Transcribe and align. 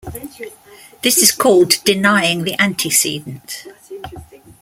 This 1.03 1.19
is 1.19 1.31
called 1.31 1.75
denying 1.85 2.43
the 2.43 2.59
antecedent. 2.59 3.67